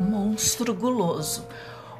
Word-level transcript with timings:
monstro 0.00 0.74
guloso. 0.74 1.46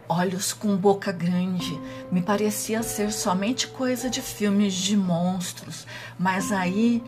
Olhos 0.08 0.52
com 0.52 0.76
boca 0.76 1.12
grande, 1.12 1.78
me 2.10 2.20
parecia 2.20 2.82
ser 2.82 3.12
somente 3.12 3.68
coisa 3.68 4.10
de 4.10 4.20
filmes 4.20 4.74
de 4.74 4.96
monstros, 4.96 5.86
mas 6.18 6.50
aí 6.50 7.00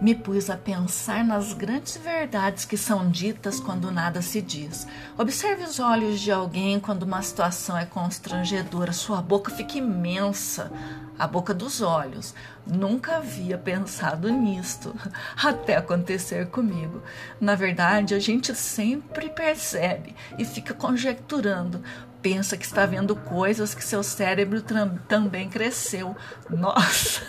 me 0.00 0.14
pus 0.14 0.50
a 0.50 0.56
pensar 0.56 1.24
nas 1.24 1.52
grandes 1.52 1.96
verdades 1.96 2.64
que 2.64 2.76
são 2.76 3.08
ditas 3.10 3.60
quando 3.60 3.90
nada 3.90 4.20
se 4.20 4.42
diz. 4.42 4.86
Observe 5.16 5.64
os 5.64 5.78
olhos 5.78 6.20
de 6.20 6.32
alguém 6.32 6.80
quando 6.80 7.04
uma 7.04 7.22
situação 7.22 7.76
é 7.76 7.86
constrangedora. 7.86 8.92
Sua 8.92 9.22
boca 9.22 9.50
fica 9.50 9.78
imensa, 9.78 10.72
a 11.18 11.26
boca 11.26 11.54
dos 11.54 11.80
olhos. 11.80 12.34
Nunca 12.66 13.16
havia 13.16 13.58
pensado 13.58 14.28
nisto, 14.28 14.94
até 15.36 15.76
acontecer 15.76 16.46
comigo. 16.48 17.02
Na 17.40 17.54
verdade, 17.54 18.14
a 18.14 18.18
gente 18.18 18.54
sempre 18.54 19.28
percebe 19.30 20.14
e 20.38 20.44
fica 20.44 20.74
conjecturando, 20.74 21.82
pensa 22.22 22.56
que 22.56 22.64
está 22.64 22.86
vendo 22.86 23.16
coisas 23.16 23.74
que 23.74 23.84
seu 23.84 24.02
cérebro 24.02 24.62
também 25.08 25.48
cresceu. 25.48 26.16
Nossa, 26.48 27.20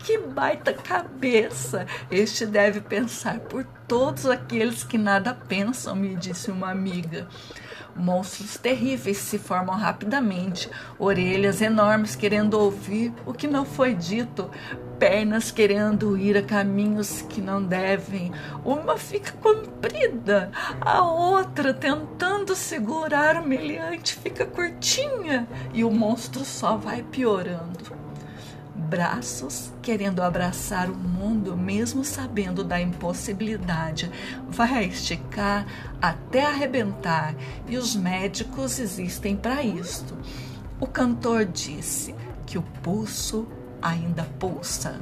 baita 0.41 0.73
cabeça! 0.73 1.85
Este 2.09 2.47
deve 2.47 2.81
pensar 2.81 3.41
por 3.41 3.63
todos 3.87 4.25
aqueles 4.25 4.83
que 4.83 4.97
nada 4.97 5.35
pensam, 5.35 5.95
me 5.95 6.15
disse 6.15 6.49
uma 6.49 6.71
amiga. 6.71 7.27
Monstros 7.95 8.57
terríveis 8.57 9.17
se 9.17 9.37
formam 9.37 9.75
rapidamente, 9.75 10.67
orelhas 10.97 11.61
enormes 11.61 12.15
querendo 12.15 12.55
ouvir 12.55 13.13
o 13.23 13.33
que 13.33 13.47
não 13.47 13.65
foi 13.65 13.93
dito, 13.93 14.49
pernas 14.97 15.51
querendo 15.51 16.17
ir 16.17 16.35
a 16.35 16.41
caminhos 16.41 17.21
que 17.21 17.39
não 17.39 17.61
devem. 17.61 18.31
Uma 18.65 18.97
fica 18.97 19.33
comprida, 19.33 20.51
a 20.81 21.03
outra 21.03 21.71
tentando 21.71 22.55
segurar 22.55 23.35
o 23.35 23.47
meliante 23.47 24.15
fica 24.15 24.43
curtinha 24.47 25.47
e 25.71 25.83
o 25.83 25.91
monstro 25.91 26.43
só 26.43 26.77
vai 26.77 27.03
piorando 27.03 28.01
braços, 28.75 29.71
querendo 29.81 30.21
abraçar 30.21 30.89
o 30.89 30.95
mundo, 30.95 31.55
mesmo 31.57 32.03
sabendo 32.03 32.63
da 32.63 32.81
impossibilidade. 32.81 34.09
Vai 34.49 34.85
esticar 34.85 35.65
até 36.01 36.45
arrebentar, 36.45 37.35
e 37.67 37.77
os 37.77 37.95
médicos 37.95 38.79
existem 38.79 39.35
para 39.35 39.63
isto. 39.63 40.17
O 40.79 40.87
cantor 40.87 41.45
disse 41.45 42.15
que 42.45 42.57
o 42.57 42.61
pulso 42.61 43.47
ainda 43.81 44.23
pulsa, 44.39 44.99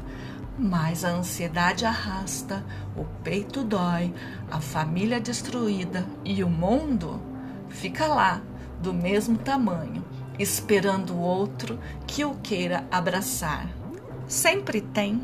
mas 0.58 1.06
a 1.06 1.10
ansiedade 1.10 1.86
arrasta, 1.86 2.66
o 2.98 3.06
peito 3.24 3.64
dói, 3.64 4.14
a 4.52 4.60
família 4.60 5.20
destruída 5.20 6.06
e 6.26 6.44
o 6.44 6.50
mundo 6.50 7.22
fica 7.70 8.08
lá, 8.08 8.42
do 8.82 8.94
mesmo 8.94 9.38
tamanho 9.38 10.04
esperando 10.40 11.14
o 11.14 11.20
outro 11.20 11.78
que 12.08 12.24
o 12.24 12.36
queira 12.36 12.88
abraçar. 12.90 13.70
Sempre 14.28 14.82
tem 14.82 15.22